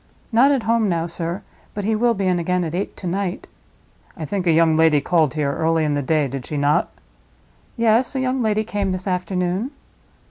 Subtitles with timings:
[0.31, 1.43] "Not at home now, sir;
[1.75, 3.45] but he will be in again at eight to night."
[4.17, 6.89] "I think a young lady called here early in the day, did she not?"
[7.77, 9.69] "Yes; a young lady came this afternoon."